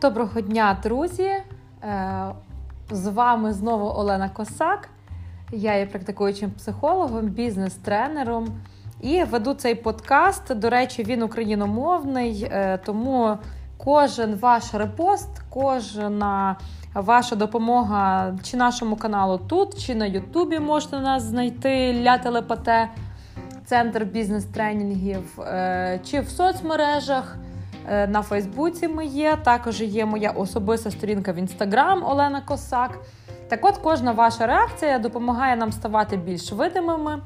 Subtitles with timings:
[0.00, 1.22] Доброго дня, друзі!
[1.22, 1.44] Е,
[2.90, 4.88] з вами знову Олена Косак.
[5.52, 8.48] Я є практикуючим психологом, бізнес-тренером
[9.00, 10.54] і веду цей подкаст.
[10.54, 13.38] До речі, він україномовний, е, тому
[13.76, 16.56] кожен ваш репост, кожна
[16.94, 22.90] ваша допомога чи нашому каналу тут, чи на Ютубі можете нас знайти Ля Телепате,
[23.64, 27.36] центр бізнес-тренінгів, е, чи в соцмережах.
[27.88, 29.38] Е, на Фейсбуці ми є.
[29.44, 32.98] Також є моя особиста сторінка в Інстаграм Олена Косак.
[33.48, 37.18] Так от кожна ваша реакція допомагає нам ставати більш видимими,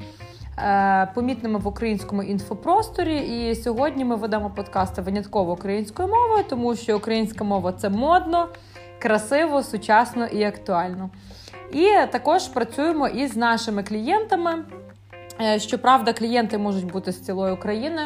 [0.59, 3.19] е, помітними в українському інфопросторі.
[3.19, 8.49] І сьогодні ми ведемо подкасти винятково українською мовою, тому що українська мова це модно,
[8.99, 11.11] красиво, сучасно і актуально.
[11.73, 14.65] І також працюємо із нашими клієнтами.
[15.41, 18.01] Е, щоправда, клієнти можуть бути з цілої України.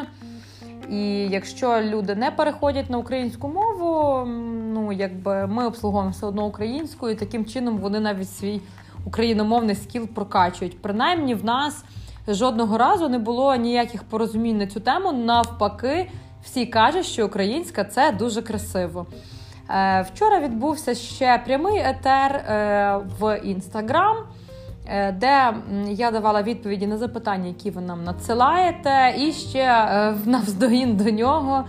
[0.89, 4.25] І якщо люди не переходять на українську мову,
[4.73, 8.61] ну якби ми обслуговуємо все одно українською, і таким чином вони навіть свій
[9.05, 10.81] україномовний скіл прокачують.
[10.81, 11.85] Принаймні, в нас
[12.27, 15.11] жодного разу не було ніяких порозумінь на цю тему.
[15.11, 16.11] Навпаки,
[16.43, 19.05] всі кажуть, що українська це дуже красиво.
[19.69, 24.17] Е, вчора відбувся ще прямий етер е, в інстаграм.
[24.87, 25.53] Е, де
[25.87, 31.65] я давала відповіді на запитання, які ви нам надсилаєте, і ще е, навздогін до нього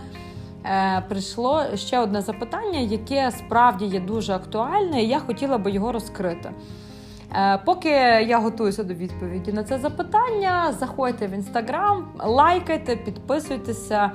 [0.65, 5.91] е, прийшло ще одне запитання, яке справді є дуже актуальне, і я хотіла би його
[5.91, 6.51] розкрити.
[7.65, 7.89] Поки
[8.27, 14.11] я готуюся до відповіді на це запитання, заходьте в інстаграм, лайкайте, підписуйтеся,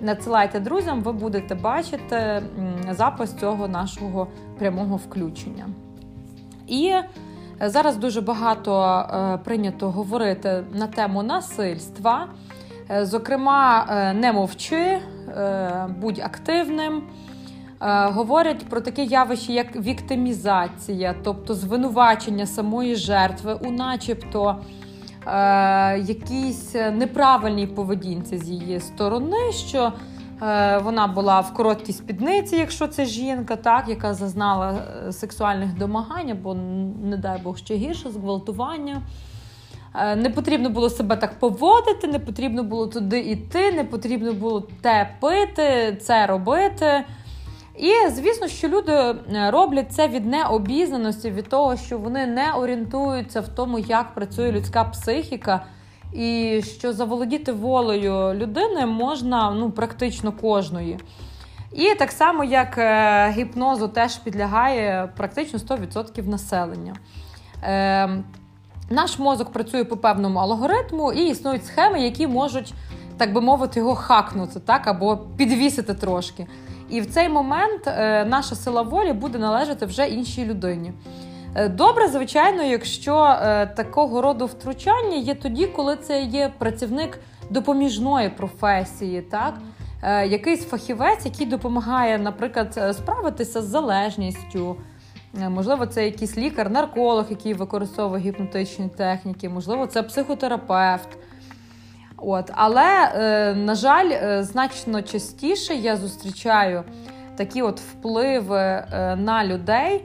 [0.00, 2.42] надсилайте друзям, ви будете бачити
[2.90, 4.26] запис цього нашого
[4.58, 5.66] прямого включення.
[6.66, 6.94] І
[7.60, 12.26] Зараз дуже багато е, прийнято говорити на тему насильства.
[12.90, 14.98] Е, зокрема, е, не мовчи,
[16.00, 17.02] будь активним.
[18.04, 24.56] Говорять про таке явище, як віктимізація, тобто звинувачення самої жертви, у начебто
[25.96, 29.52] якійсь неправильній поведінці з її сторони.
[29.52, 29.92] що
[30.82, 36.54] вона була в короткій спідниці, якщо це жінка, так, яка зазнала е, сексуальних домагань, або,
[37.04, 39.02] не дай Бог, ще гірше, зґвалтування.
[39.94, 44.60] Е, не потрібно було себе так поводити, не потрібно було туди йти, не потрібно було
[44.80, 47.04] те пити, це робити.
[47.78, 49.14] І, звісно, що люди
[49.48, 54.84] роблять це від необізнаності, від того, що вони не орієнтуються в тому, як працює людська
[54.84, 55.66] психіка.
[56.12, 60.98] І що заволодіти волею людини можна ну, практично кожної.
[61.72, 66.94] І так само, як е, гіпнозу теж підлягає практично 100% населення.
[67.62, 68.22] Е,
[68.90, 72.74] Наш мозок працює по певному алгоритму, і існують схеми, які можуть,
[73.16, 76.46] так би мовити, його хакнути так, або підвісити трошки.
[76.90, 80.92] І в цей момент е, наша сила волі буде належати вже іншій людині.
[81.54, 87.18] Е, добре, звичайно, якщо е, такого роду втручання є тоді, коли це є працівник
[87.50, 89.54] допоміжної професії, так
[90.02, 94.76] е, якийсь фахівець, який допомагає, наприклад, справитися з залежністю.
[95.48, 101.08] Можливо, це якийсь лікар, нарколог, який використовує гіпнотичні техніки, можливо, це психотерапевт.
[102.16, 102.50] От.
[102.54, 103.12] Але,
[103.56, 106.84] на жаль, значно частіше я зустрічаю
[107.36, 108.84] такі от впливи
[109.16, 110.04] на людей.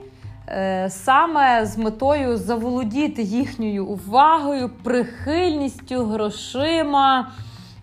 [0.50, 7.32] Е, саме з метою заволодіти їхньою увагою, прихильністю, грошима,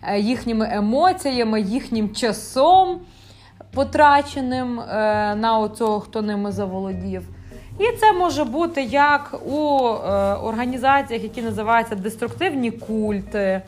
[0.02, 3.00] е, їхніми емоціями, їхнім часом,
[3.74, 4.84] потраченим е,
[5.34, 7.22] на оцього, хто ними заволодів.
[7.78, 9.58] І це може бути як у
[10.42, 13.62] організаціях, які називаються деструктивні культи.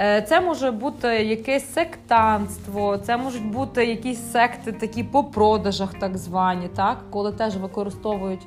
[0.00, 6.18] Е, це може бути якесь сектанство, це можуть бути якісь секти, такі по продажах, так
[6.18, 8.46] звані, так, коли теж використовують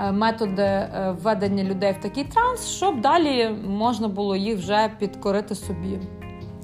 [0.00, 5.54] е, методи е, введення людей в такий транс, щоб далі можна було їх вже підкорити
[5.54, 5.98] собі.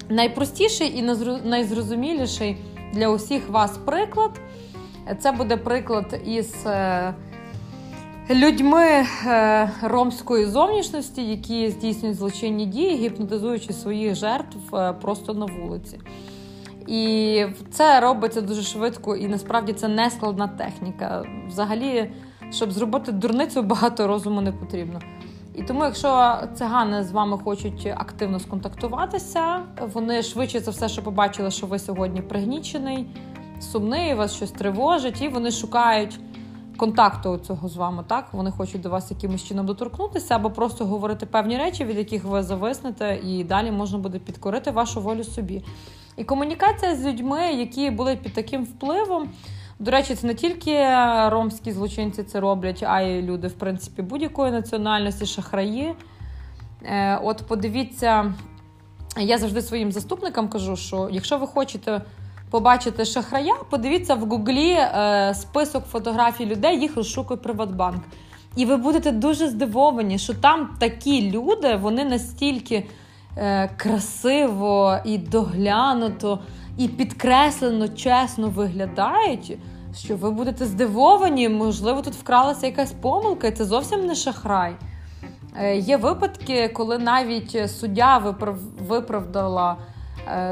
[0.09, 1.01] Найпростіший і
[1.43, 2.57] найзрозуміліший
[2.93, 4.31] для усіх вас приклад
[5.19, 6.65] це буде приклад із
[8.29, 8.85] людьми
[9.25, 15.99] е, ромської зовнішності, які здійснюють злочинні дії, гіпнотизуючи своїх жертв е, просто на вулиці.
[16.87, 21.23] І це робиться дуже швидко, і насправді це не складна техніка.
[21.47, 22.11] Взагалі,
[22.51, 24.99] щоб зробити дурницю, багато розуму не потрібно.
[25.55, 29.59] І тому, якщо цигани з вами хочуть активно сконтактуватися,
[29.93, 33.05] вони швидше за все, що побачили, що ви сьогодні пригнічений,
[33.59, 36.19] сумний, вас щось тривожить, і вони шукають
[36.79, 38.03] контакту цього з вами.
[38.07, 42.23] Так вони хочуть до вас якимось чином доторкнутися, або просто говорити певні речі, від яких
[42.23, 45.63] ви зависнете, і далі можна буде підкорити вашу волю собі.
[46.17, 49.29] І комунікація з людьми, які були під таким впливом.
[49.79, 50.87] До речі, це не тільки
[51.29, 55.95] ромські злочинці це роблять, а й люди, в принципі, будь-якої національності, шахраї.
[56.83, 58.33] Е, от подивіться,
[59.17, 62.01] я завжди своїм заступникам кажу, що якщо ви хочете
[62.49, 68.03] побачити шахрая, подивіться в Гуглі е, список фотографій людей, їх розшукує Приватбанк.
[68.55, 72.87] І ви будете дуже здивовані, що там такі люди, вони настільки
[73.37, 76.39] е, красиво і доглянуто,
[76.77, 79.57] і підкреслено чесно виглядають,
[79.97, 84.75] що ви будете здивовані, можливо, тут вкралася якась помилка, і це зовсім не шахрай.
[85.57, 88.35] Е, є випадки, коли навіть суддя
[88.87, 89.77] виправдала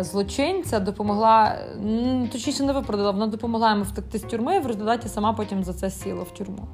[0.01, 1.55] злочинця, допомогла,
[2.31, 5.73] точніше, не виправдала, вона допомогла йому втекти з тюрми, і в результаті сама потім за
[5.73, 6.67] це сіла в тюрму.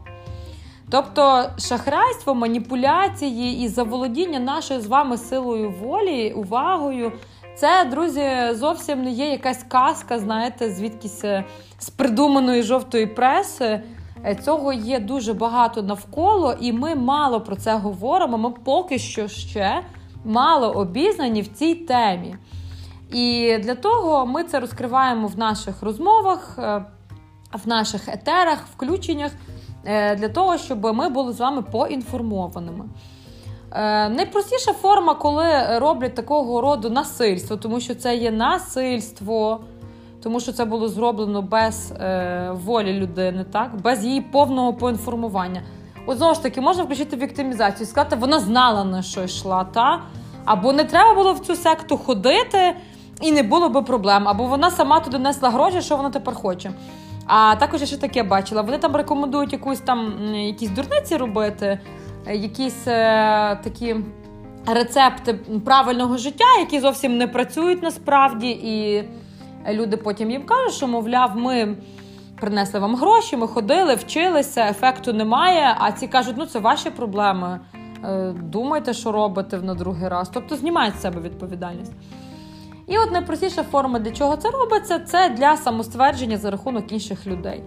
[0.90, 7.12] Тобто шахрайство, маніпуляції і заволодіння нашою з вами силою волі, увагою.
[7.56, 11.44] Це, друзі, зовсім не є якась казка, знаєте, звідкись е,
[11.80, 13.82] з придуманої жовтої преси.
[14.26, 18.38] Е, цього є дуже багато навколо, і ми мало про це говоримо.
[18.38, 19.82] Ми поки що ще
[20.26, 22.36] мало обізнані в цій темі.
[23.12, 26.86] І для того ми це розкриваємо в наших розмовах, е,
[27.64, 29.32] в наших етерах, включеннях,
[29.86, 32.86] е, для того, щоб ми були з вами поінформованими.
[34.10, 39.60] Найпростіша форма, коли роблять такого роду насильство, тому що це є насильство
[40.24, 45.62] тому що це було зроблено без е, волі людини, так без її повного поінформування.
[46.06, 50.02] От знову ж таки, можна включити віктимізацію, сказати, вона знала на що йшла, та
[50.46, 52.76] або не треба було в цю секту ходити,
[53.24, 56.72] і не було би проблем, або вона сама туди несла гроші, що вона тепер хоче.
[57.25, 58.62] А також я ще таке бачила.
[58.62, 61.80] Вони там рекомендують якусь там якісь дурниці робити,
[62.34, 63.96] якісь е, такі
[64.68, 65.34] рецепти
[65.66, 68.50] правильного життя, які зовсім не працюють насправді.
[68.50, 69.04] і
[69.72, 71.76] люди потім їм кажуть, що, мовляв, ми
[72.40, 75.76] принесли вам гроші, ми ходили, вчилися, ефекту немає.
[75.80, 77.60] А ці кажуть, ну це ваші проблеми.
[78.04, 80.30] Е, думайте, що робите на другий раз.
[80.34, 81.94] Тобто знімають з себе відповідальність.
[82.88, 87.63] І от найпростіша форма, для чого це робиться, це для самоствердження за рахунок інших людей.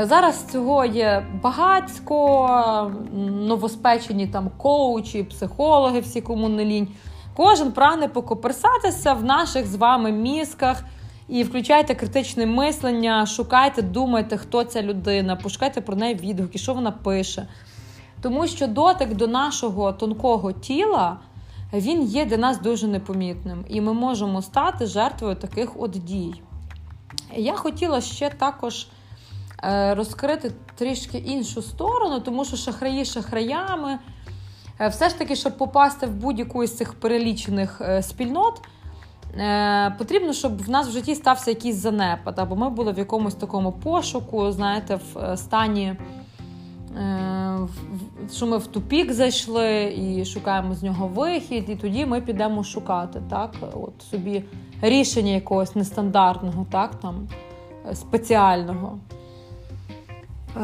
[0.00, 2.92] Зараз цього є багатько,
[3.30, 6.88] новоспечені там коучі, психологи, всі кому не лінь.
[7.36, 10.84] Кожен прагне покоперсатися в наших з вами мізках,
[11.28, 16.90] і включайте критичне мислення, шукайте, думайте, хто ця людина, пошукайте про неї відгуки, що вона
[16.90, 17.48] пише.
[18.22, 21.16] Тому що дотик до нашого тонкого тіла
[21.80, 26.42] він є для нас дуже непомітним, і ми можемо стати жертвою таких от дій.
[27.36, 28.86] Я хотіла ще також
[29.64, 33.98] е, розкрити трішки іншу сторону, тому що шахраї шахраями.
[34.80, 38.60] Е, все ж таки, щоб попасти в будь-яку із цих перелічених е, спільнот,
[39.98, 43.72] потрібно, щоб в нас в житті стався якийсь занепад, або ми були в якомусь такому
[43.72, 45.96] пошуку, знаєте, в стані,
[48.32, 53.22] що ми в тупік зайшли і шукаємо з нього вихід, і тоді ми підемо шукати
[53.30, 54.44] так, от собі
[54.82, 57.28] рішення якогось нестандартного, так, там,
[57.94, 58.98] спеціального.
[60.56, 60.60] Е,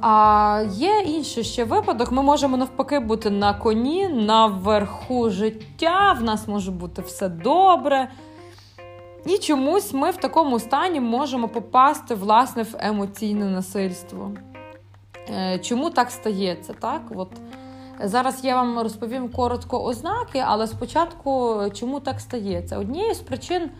[0.00, 2.12] а є інший ще випадок.
[2.12, 8.08] Ми можемо навпаки бути на коні, наверху життя, в нас може бути все добре.
[9.26, 14.32] І чомусь ми в такому стані можемо попасти власне в емоційне насильство.
[15.28, 16.74] Е, чому так стається?
[16.80, 17.02] так?
[17.14, 17.28] От
[18.04, 22.78] Зараз я вам розповім коротко ознаки, але спочатку чому так стається?
[22.78, 23.70] Однією з причин.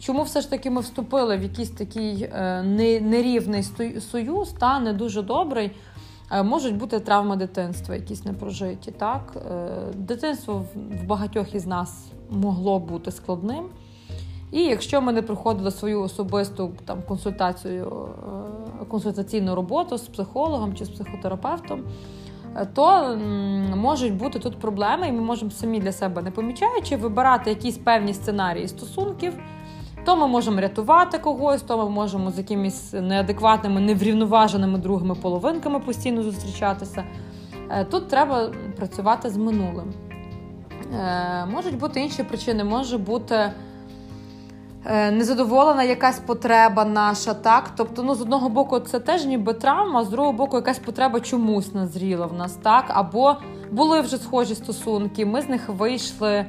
[0.00, 2.62] Чому все ж таки ми вступили в якийсь такий е,
[3.02, 3.62] нерівний
[4.00, 5.70] союз, та не дуже добрий?
[6.32, 8.90] Е, можуть бути травми дитинства, якісь непрожиті.
[8.90, 9.36] Так?
[9.50, 13.64] Е, дитинство в багатьох із нас могло бути складним.
[14.52, 18.08] І якщо ми не проходили свою особисту там, консультацію,
[18.88, 21.84] консультаційну роботу з психологом чи з психотерапевтом,
[22.74, 23.16] то
[23.76, 28.14] можуть бути тут проблеми, і ми можемо самі для себе не помічаючи, вибирати якісь певні
[28.14, 29.32] сценарії стосунків.
[30.04, 36.22] То ми можемо рятувати когось, то ми можемо з якимись неадекватними, неврівноваженими другими половинками постійно
[36.22, 37.04] зустрічатися.
[37.70, 39.92] Е, тут треба працювати з минулим.
[40.94, 43.52] Е, можуть бути інші причини, може бути е,
[44.84, 47.70] незадоволена якась потреба наша, так?
[47.76, 51.74] Тобто, ну, з одного боку, це теж ніби травма, з другого боку, якась потреба чомусь
[51.74, 52.84] назріла в нас, так?
[52.88, 53.36] Або
[53.70, 56.46] були вже схожі стосунки, ми з них вийшли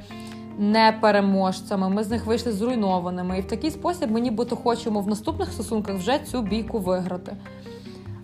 [0.57, 3.37] не переможцями, ми з них вийшли зруйнованими.
[3.37, 7.37] І в такий спосіб ми нібито хочемо в наступних стосунках вже цю бійку виграти.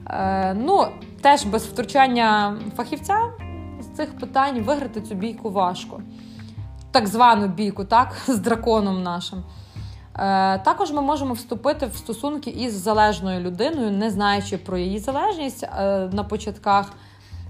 [0.09, 0.87] Е, Ну,
[1.21, 3.17] теж без втручання фахівця
[3.81, 6.01] з цих питань виграти цю бійку важко.
[6.91, 9.43] Так звану бійку, так, з драконом нашим.
[10.63, 15.67] Також ми можемо вступити в стосунки із залежною людиною, не знаючи про її залежність
[16.11, 16.93] на початках,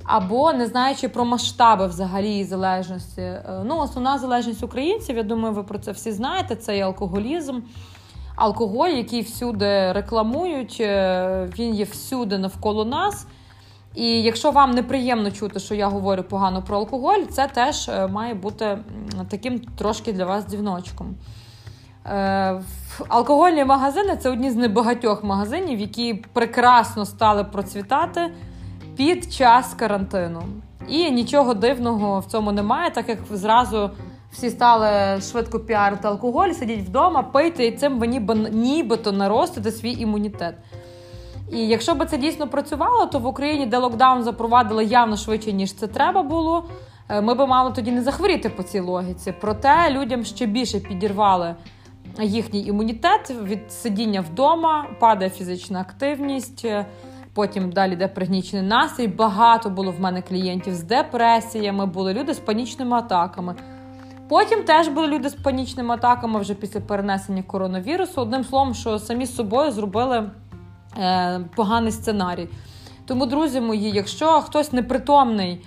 [0.04, 3.32] або не знаючи про масштаби взагалі залежності.
[3.66, 7.62] Ну, Основна залежність українців, я думаю, ви про це всі знаєте, це і алкоголізм
[8.38, 13.28] алкоголь, який всюди рекламують, е, він є всюди навколо нас.
[13.96, 18.34] І якщо вам неприємно чути, що я говорю погано про алкоголь, це теж е, має
[18.34, 18.78] бути
[19.30, 21.16] таким трошки для вас дзвіночком.
[22.08, 22.62] Е,
[23.08, 28.32] алкогольні магазини це одні з небагатьох магазинів, які прекрасно стали процвітати
[28.98, 30.44] під час карантину.
[30.88, 33.90] І нічого дивного в цьому немає, так як зразу
[34.32, 39.92] всі стали швидко піарити алкоголь, сидіть вдома, пийте і цим ви ніби, нібито наростите свій
[39.92, 40.56] імунітет.
[41.52, 45.74] І якщо би це дійсно працювало, то в Україні, де локдаун запровадили явно швидше, ніж
[45.74, 46.66] це треба було,
[47.10, 49.34] е, ми би мали тоді не захворіти по цій логіці.
[49.42, 51.56] Проте людям ще більше підірвали
[52.24, 56.66] їхній імунітет від сидіння вдома, падає фізична активність.
[56.66, 56.86] Е,
[57.34, 59.08] потім далі йде пригнічений настрій.
[59.08, 63.56] Багато було в мене клієнтів з депресіями, були люди з панічними атаками.
[64.30, 68.22] Потім теж були люди з панічними атаками вже після перенесення коронавірусу.
[68.22, 70.32] Одним словом, що самі з собою зробили
[70.98, 72.50] е, поганий сценарій.
[73.06, 75.66] Тому, друзі мої, якщо хтось непритомний,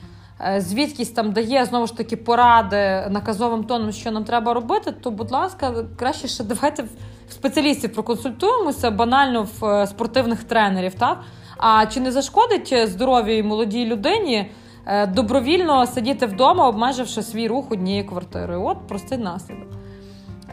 [0.59, 5.31] звідкись там дає знову ж таки поради наказовим тоном, що нам треба робити, то, будь
[5.31, 6.83] ласка, краще ще давайте
[7.29, 10.95] в спеціалістів проконсультуємося банально в е, спортивних тренерів.
[10.95, 11.21] так?
[11.57, 14.51] А чи не зашкодить здоров'ю молодій людині?
[14.87, 18.65] Е, добровільно сидіти вдома, обмеживши свій рух однією квартирою.
[18.65, 19.69] От простий наслідок.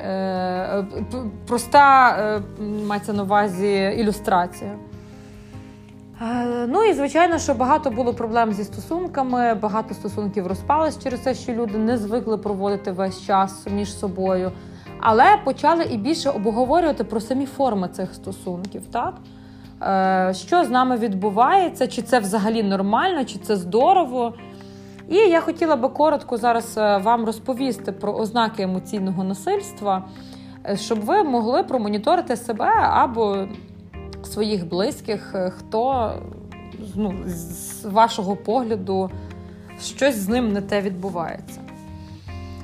[0.01, 0.85] Е,
[1.47, 2.41] проста е,
[2.87, 4.75] мається на увазі ілюстрація.
[6.67, 11.53] Ну і звичайно, що багато було проблем зі стосунками, багато стосунків розпались через те, що
[11.53, 14.51] люди не звикли проводити весь час між собою,
[14.99, 18.81] але почали і більше обговорювати про самі форми цих стосунків.
[18.91, 19.13] так?
[19.81, 24.33] Е, що з нами відбувається, чи це взагалі нормально, чи це здорово.
[25.09, 30.03] І я хотіла би коротко зараз е, вам розповісти про ознаки емоційного насильства,
[30.69, 33.47] е, щоб ви могли промоніторити себе або
[34.25, 36.13] своїх близьких, хто
[36.95, 39.11] ну, з вашого погляду
[39.81, 41.61] щось з ним не те відбувається.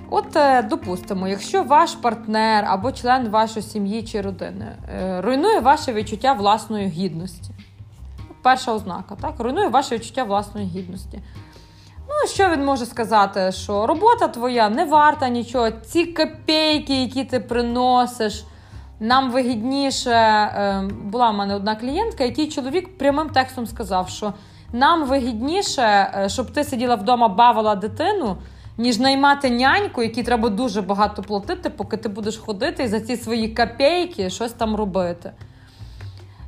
[0.10, 5.93] От, е, допустимо, якщо ваш партнер або член вашої сім'ї чи родини е, руйнує ваше
[5.93, 7.51] відчуття власної гідності.
[8.43, 9.33] Перша ознака, так?
[9.39, 11.22] Руйнує ваше відчуття власної гідності.
[12.10, 13.51] Ну, що він може сказати?
[13.51, 18.45] Що робота твоя не варта нічого, ці копійки, які ти приносиш,
[19.03, 20.12] нам вигідніше.
[20.12, 24.33] Е, була в мене одна клієнтка, який чоловік прямим текстом сказав, що
[24.74, 28.38] нам вигідніше, щоб ти сиділа вдома, бавила дитину
[28.77, 33.17] ніж наймати няньку, якій треба дуже багато платити, поки ти будеш ходити і за ці
[33.17, 35.31] свої копійки щось там робити.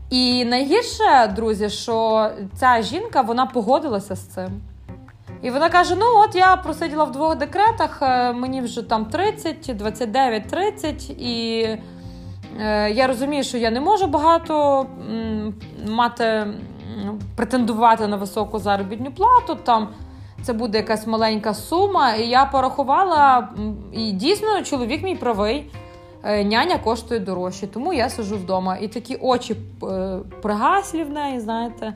[0.09, 4.61] І найгірше, друзі, що ця жінка вона погодилася з цим.
[5.41, 9.77] І вона каже: ну, от я просиділа в двох декретах, е, мені вже там 30,
[9.77, 11.81] 29, 30, і е,
[12.93, 14.85] я розумію, що я не можу багато
[15.87, 16.47] мати,
[17.35, 19.55] претендувати на високу заробітну плату.
[19.63, 19.87] там
[20.43, 22.13] це буде якась маленька сума.
[22.13, 23.49] І я порахувала,
[23.93, 25.71] і дійсно чоловік мій правий.
[26.23, 28.77] Е, няня коштує дорожче, тому я сижу вдома.
[28.77, 31.93] І такі очі е, пригаслі в неї, знаєте.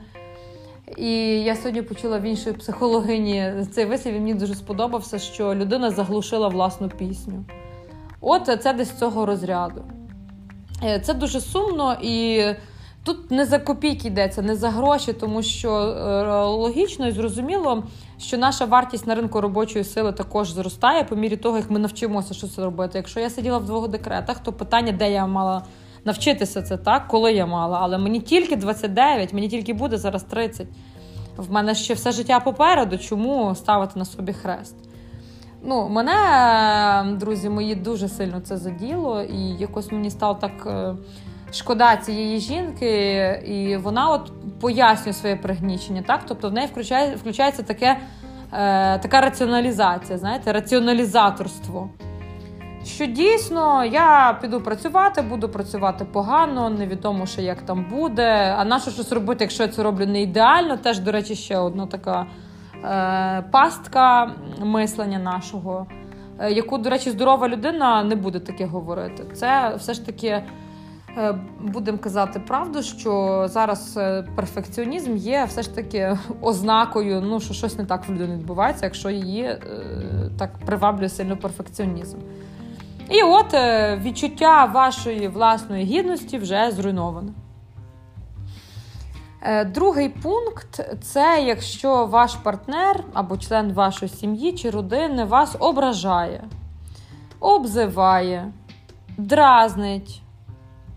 [0.96, 1.12] І
[1.42, 6.48] я сьогодні почула в іншої психологині цей вислів, і мені дуже сподобався, що людина заглушила
[6.48, 7.44] власну пісню.
[8.20, 9.82] От це десь цього розряду.
[10.82, 12.44] Е, це дуже сумно і
[13.04, 17.84] Тут не за копійки йдеться, не за гроші, тому що е, логічно і зрозуміло,
[18.18, 22.34] що наша вартість на ринку робочої сили також зростає по мірі того, як ми навчимося
[22.34, 22.98] що це робити.
[22.98, 25.62] Якщо я сиділа в двох декретах, то питання, де я мала
[26.04, 27.78] навчитися це так, коли я мала.
[27.82, 30.66] Але мені тільки 29, мені тільки буде зараз 30.
[31.36, 32.98] В мене ще все життя попереду.
[32.98, 34.74] Чому ставити на собі хрест?
[35.62, 40.66] Ну, мене, друзі мої, дуже сильно це заділо, і якось мені стало так.
[40.66, 40.94] Е,
[41.52, 46.02] шкода цієї жінки, і вона от пояснює своє пригнічення.
[46.06, 46.20] Так?
[46.28, 47.96] Тобто в неї включає, включається таке,
[48.52, 51.88] е, така раціоналізація, знаєте, раціоналізаторство.
[52.84, 58.54] Що дійсно я піду працювати, буду працювати погано, невідомо ще як там буде.
[58.58, 60.76] А нащо щось робити, якщо я це роблю не ідеально?
[60.76, 62.26] Теж, до речі, ще одна така
[63.50, 64.30] пастка
[64.62, 65.86] мислення нашого,
[66.38, 69.24] е, яку, до речі, здорова людина не буде таке говорити.
[69.34, 70.42] Це все ж таки
[71.16, 77.54] Е, будемо казати правду, що зараз е, перфекціонізм є все ж таки ознакою, ну що
[77.54, 79.58] щось не так в людині відбувається, якщо її е,
[80.38, 82.18] так приваблює сильно перфекціонізм.
[83.10, 87.32] І от е, відчуття вашої власної гідності вже зруйноване.
[89.42, 96.44] Е, другий пункт це якщо ваш партнер або член вашої сім'ї чи родини вас ображає,
[97.40, 98.52] обзиває,
[99.18, 100.22] дразнить,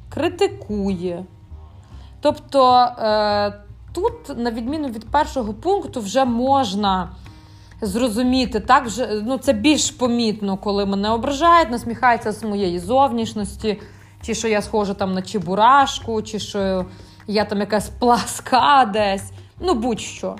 [0.09, 1.25] критикує.
[2.21, 3.53] Тобто е,
[3.93, 7.09] тут, на відміну від першого пункту, вже можна
[7.81, 13.81] зрозуміти, так вже ну це більш помітно, коли мене ображають, насміхаються з моєї зовнішності,
[14.21, 16.85] чи що я схожа там на чебурашку, чи що
[17.27, 20.35] я там якась пласка десь, ну будь-що.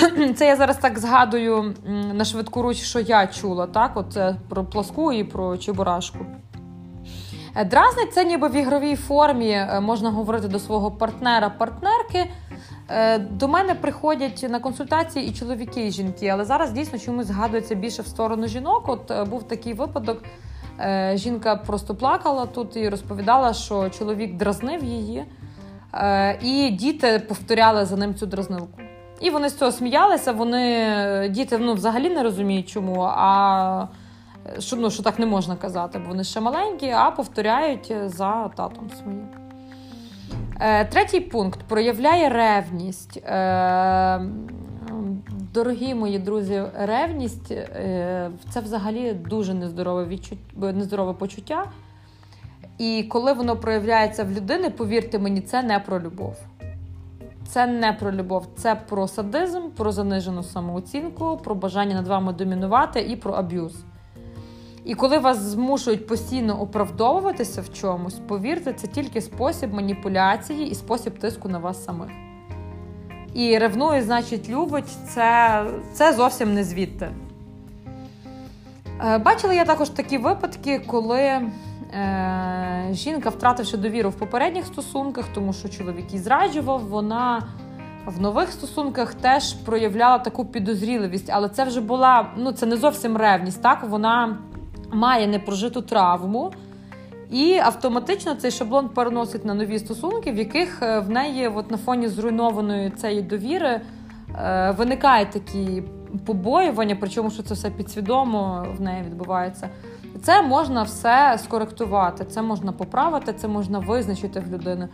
[0.36, 1.74] Це я зараз так згадую
[2.14, 3.92] на швидку руч, що я чула, так?
[3.94, 4.18] От
[4.48, 6.26] про пласку і про чебурашку.
[7.56, 12.30] Е, дразнить це ніби в ігровій формі е, можна говорити до свого партнера-партнерки.
[12.88, 17.74] Е, до мене приходять на консультації і чоловіки, і жінки, але зараз дійсно чомусь згадується
[17.74, 18.88] більше в сторону жінок.
[18.88, 20.22] От був такий випадок.
[21.14, 25.24] Жінка просто плакала тут і розповідала, що чоловік дразнив її,
[26.42, 28.80] і діти повторяли за ним цю дразнилку.
[29.20, 30.32] І вони з цього сміялися.
[30.32, 33.02] Вони діти ну, взагалі не розуміють, чому.
[33.08, 33.86] а
[34.58, 38.90] що ну, що так не можна казати, бо вони ще маленькі, а повторяють за татом
[38.90, 39.28] своїм.
[40.60, 43.16] Е, Третій пункт проявляє ревність.
[43.16, 44.20] Е,
[45.54, 50.38] Дорогі мої друзі, ревність е, це взагалі дуже нездорове відчут...
[50.56, 51.64] нездорове почуття.
[52.78, 56.36] І коли воно проявляється в людини, повірте мені, це не про любов.
[57.48, 63.00] Це не про любов, це про садизм, про занижену самооцінку, про бажання над вами домінувати
[63.00, 63.74] і про аб'юз.
[64.84, 71.18] І коли вас змушують постійно оправдовуватися в чомусь, повірте, це тільки спосіб маніпуляції і спосіб
[71.18, 72.10] тиску на вас самих.
[73.34, 77.08] І ревнує, значить, любить, це, це зовсім не звідти.
[79.04, 81.42] Е, бачила я також такі випадки, коли
[82.90, 87.42] жінка, втративши довіру в попередніх стосунках, тому що чоловік її зраджував, вона
[88.06, 93.16] в нових стосунках теж проявляла таку підозріливість, але це вже була ну це не зовсім
[93.16, 93.62] ревність.
[93.62, 94.38] Так вона
[94.92, 96.52] має непрожиту травму,
[97.30, 101.76] і автоматично цей шаблон переносить на нові стосунки, в яких е, в неї от на
[101.76, 103.80] фоні зруйнованої цієї довіри
[104.38, 105.82] е, виникають такі
[106.26, 109.68] побоювання, причому що це все підсвідомо в неї відбувається.
[110.22, 114.88] Це можна все скоректувати, це можна поправити, це можна визначити в людини.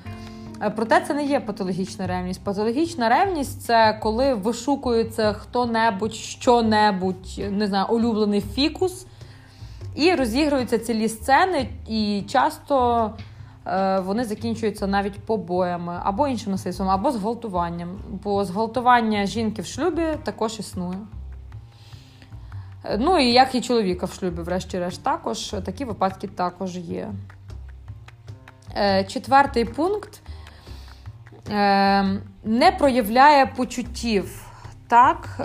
[0.62, 2.44] Е, проте це не є патологічна ревність.
[2.44, 9.06] Патологічна ревність це коли вишукується хто-небудь, що-небудь, не знаю, улюблений фікус,
[9.94, 13.10] і розігруються цілі сцени, і часто
[13.66, 17.98] е, вони закінчуються навіть побоями або іншим насильством, або зґвалтуванням.
[18.24, 20.98] Бо зґвалтування жінки в шлюбі також існує.
[22.84, 27.08] Е, ну і як і чоловіка в шлюбі, врешті-решт, також такі випадки також є.
[28.76, 30.22] Е, четвертий пункт
[31.50, 34.46] е, не проявляє почуттів.
[34.88, 35.36] Так,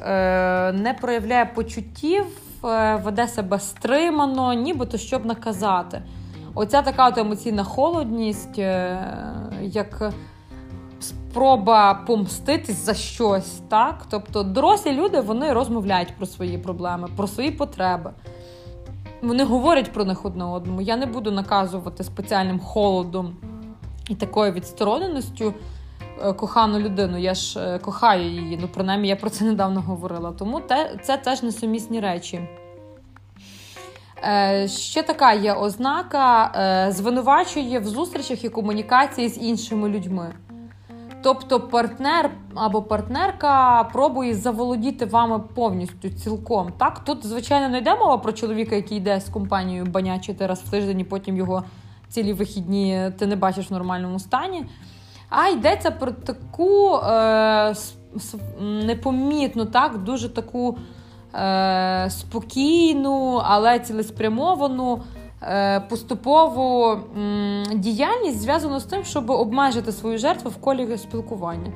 [0.73, 2.25] не проявляє почуттів
[2.65, 6.01] Е, веде себе стримано, нібито щоб наказати.
[6.53, 8.99] Оця така от емоційна холодність, е,
[9.61, 10.13] як
[10.99, 13.61] спроба помститись за щось.
[13.69, 14.05] так?
[14.09, 18.11] Тобто дорослі люди вони розмовляють про свої проблеми, про свої потреби.
[19.21, 20.81] Вони говорять про них одне одному.
[20.81, 23.35] Я не буду наказувати спеціальним холодом
[24.09, 25.53] і такою відстороненістю
[26.23, 27.17] е, кохану людину.
[27.17, 28.57] Я ж кохаю її.
[28.61, 30.31] Ну, принаймні, я про це недавно говорила.
[30.31, 32.41] Тому те, це теж несумісні речі.
[34.23, 40.33] Е, ще така є ознака, е, звинувачує в зустрічах і комунікації з іншими людьми.
[41.25, 46.73] Тобто партнер або партнерка пробує заволодіти вами повністю цілком.
[46.77, 50.69] Так, Тут, звичайно, не йде мова про чоловіка, який йде з компанією банячити раз в
[50.69, 51.63] тиждень, і потім його
[52.09, 54.65] цілі вихідні ти не бачиш в нормальному стані.
[55.29, 57.75] А йдеться про таку е,
[58.61, 60.77] непомітну, так, дуже таку
[61.35, 65.01] е, спокійну, але цілеспрямовану.
[65.43, 66.97] Е, поступову
[67.73, 71.71] діяльність зв'язану з тим, щоб обмежити свою жертву в колі спілкування.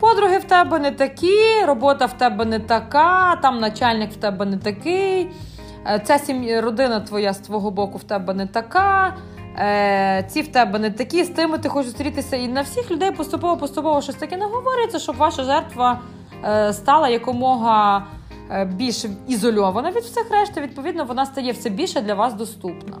[0.00, 4.56] Подруги в тебе не такі, робота в тебе не така, там начальник в тебе не
[4.56, 5.30] такий,
[5.86, 9.16] е, ця сім'я, родина твоя з твого боку в тебе не така,
[9.58, 12.36] е, ці в тебе не такі, з тими ти хочеш зустрітися.
[12.36, 16.00] І на всіх людей поступово-поступово щось таке не говориться, щоб ваша жертва
[16.72, 18.06] стала якомога
[18.74, 22.96] більш ізольована від всіх решти, відповідно, вона стає все більше для вас доступна.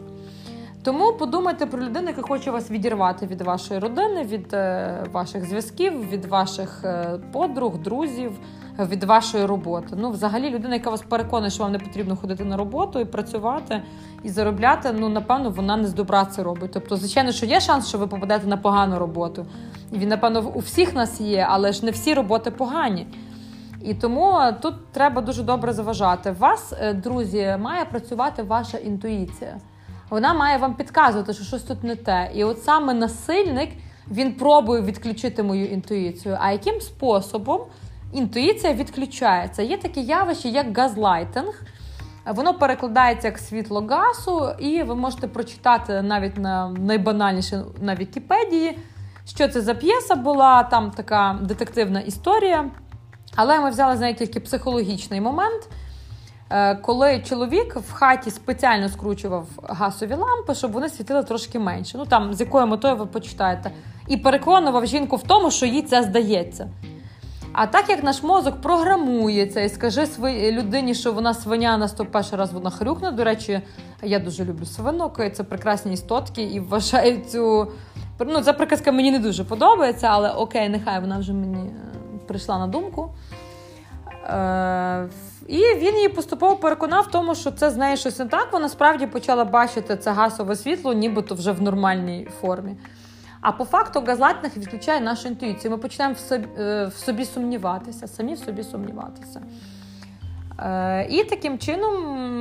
[0.82, 6.10] Тому подумайте про людину, яка хоче вас відірвати від вашої родини, від е, ваших зв'язків,
[6.10, 8.32] від ваших е, подруг, друзів,
[8.78, 9.96] від вашої роботи.
[9.96, 13.82] Ну, взагалі, людина, яка вас переконує, що вам не потрібно ходити на роботу і працювати
[14.22, 16.70] і заробляти, ну напевно, вона не з добра це робить.
[16.74, 19.46] Тобто, звичайно, що є шанс, що ви попадете на погану роботу.
[19.92, 23.06] Він, напевно, у всіх нас є, але ж не всі роботи погані.
[23.82, 26.30] І тому тут треба дуже добре заважати.
[26.30, 29.58] Вас, е, друзі, має працювати ваша інтуїція.
[30.10, 32.30] Вона має вам підказувати, що щось тут не те.
[32.34, 33.70] І от саме насильник
[34.10, 36.38] він пробує відключити мою інтуїцію.
[36.40, 37.60] А яким способом
[38.12, 39.62] інтуїція відключається?
[39.62, 41.62] Є таке явище, як газлайтинг.
[42.26, 48.78] Воно перекладається як світло газу, і ви можете прочитати навіть на найбанальніше на Вікіпедії,
[49.26, 52.70] що це за п'єса була, там така детективна історія.
[53.36, 55.68] Але ми взяли з неї тільки психологічний момент,
[56.50, 61.98] е, коли чоловік в хаті спеціально скручував газові лампи, щоб вони світили трошки менше.
[61.98, 63.70] Ну там з якою метою ви почитаєте,
[64.08, 66.68] і переконував жінку в тому, що їй це здається.
[67.52, 72.22] А так як наш мозок програмується і скажи своїй людині, що вона свиня на 101
[72.32, 73.10] раз вона хрюкне.
[73.10, 73.60] До речі,
[74.02, 77.72] я дуже люблю свинок, це прекрасні істотки і вважаю цю.
[78.26, 81.70] Ну, ця приказка мені не дуже подобається, але окей, нехай вона вже мені
[82.28, 83.10] прийшла на думку.
[84.24, 85.08] Е,
[85.46, 88.48] І він її поступово переконав в тому, що це з нею щось не так.
[88.52, 92.76] Вона справді почала бачити це газове світло, нібито вже в нормальній формі.
[93.40, 95.70] А по факту газлайтинг відключає нашу інтуїцію.
[95.70, 99.42] Ми починаємо в собі, е, в собі сумніватися, самі в собі сумніватися.
[100.58, 101.94] Е, І таким чином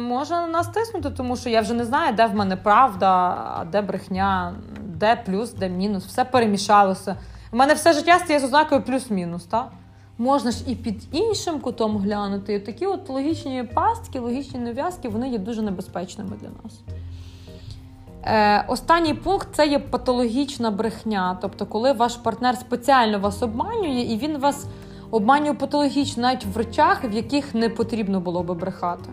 [0.04, 4.54] можна нас тиснути, тому що я вже не знаю, де в мене правда, де брехня,
[4.80, 6.06] де плюс, де мінус.
[6.06, 7.16] Все перемішалося.
[7.58, 9.44] У мене все життя стає з ознакою плюс-мінус.
[9.44, 9.72] так?
[10.18, 12.54] Можна ж і під іншим кутом глянути.
[12.54, 16.80] І такі от логічні пастки, логічні нав'язки, вони є дуже небезпечними для нас.
[18.24, 21.38] Е, Останній пункт це є патологічна брехня.
[21.42, 24.66] Тобто, коли ваш партнер спеціально вас обманює, і він вас
[25.12, 29.10] обманює патологічно навіть в речах, в яких не потрібно було би брехати.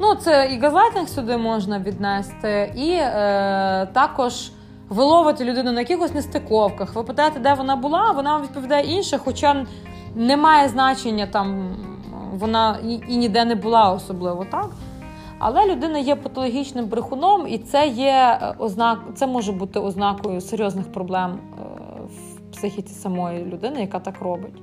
[0.00, 4.50] Ну, це і газлайтинг сюди можна віднести, і е, також
[4.90, 6.94] ви ловите людину на якихось нестиковках.
[6.94, 9.66] Ви питаєте, де вона була, вона вам відповідає інше, хоча
[10.14, 11.76] немає значення там,
[12.32, 14.70] вона і ніде не була особливо так.
[15.38, 20.92] Але людина є патологічним брехуном, і це є е, ознак, це може бути ознакою серйозних
[20.92, 21.62] проблем е,
[22.04, 24.62] в психіці самої людини, яка так робить.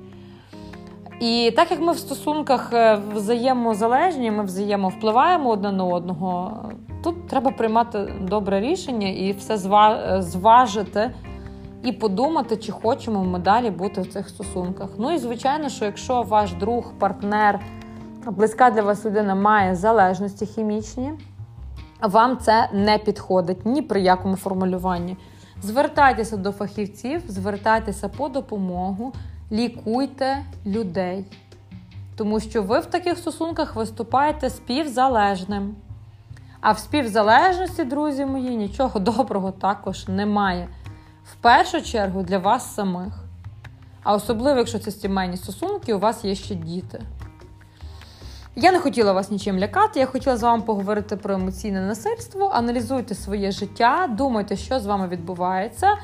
[1.20, 6.58] І так як ми в стосунках е, взаємозалежні, ми взаємовпливаємо одне на одного,
[7.02, 9.58] тут треба приймати добре рішення і все
[10.22, 11.10] зважити
[11.82, 14.90] і подумати, чи хочемо ми далі бути в цих стосунках.
[14.98, 17.60] Ну і звичайно, що якщо ваш друг, партнер,
[18.26, 21.12] близька для вас людина має залежності хімічні,
[22.02, 25.16] вам це не підходить ні при якому формулюванні.
[25.62, 29.12] Звертайтеся до фахівців, звертайтеся по допомогу,
[29.52, 31.24] лікуйте людей.
[32.16, 35.74] Тому що ви в таких стосунках виступаєте співзалежним.
[36.60, 40.68] А в співзалежності, друзі мої, нічого доброго також немає
[41.24, 43.12] в першу чергу для вас самих.
[44.02, 47.02] А особливо, якщо це сімейні стосунки, у вас є ще діти.
[48.56, 52.50] Я не хотіла вас нічим лякати, я хотіла з вами поговорити про емоційне насильство.
[52.54, 55.96] Аналізуйте своє життя, думайте, що з вами відбувається.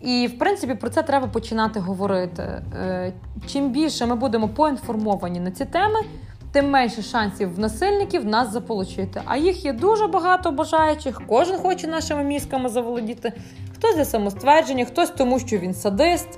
[0.00, 2.42] І, в принципі, про це треба починати говорити.
[2.42, 3.12] Е,
[3.46, 6.00] чим більше ми будемо поінформовані на ці теми,
[6.52, 9.22] тим менше шансів в насильників нас заполучити.
[9.24, 13.32] А їх є дуже багато бажаючих, кожен хоче нашими мізками заволодіти.
[13.74, 16.28] Хтось для самоствердження, хтось тому, що він садист,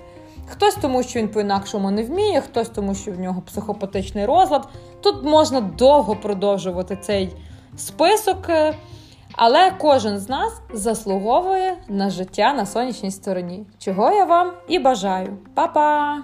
[0.47, 4.69] хтось тому, що він по-інакшому не вміє, хтось тому, що в нього психопатичний розлад.
[5.01, 7.37] Тут можна довго продовжувати цей
[7.77, 8.75] список, е,
[9.33, 13.67] але кожен з нас заслуговує на життя на сонячній стороні.
[13.79, 15.39] Чого я вам і бажаю.
[15.55, 16.19] Па-па!